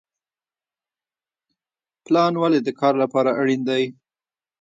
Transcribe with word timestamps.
پلان 2.05 2.33
ولې 2.41 2.59
د 2.63 2.69
کار 2.79 2.93
لپاره 3.03 3.29
اړین 3.41 3.61
دی؟ 3.69 3.83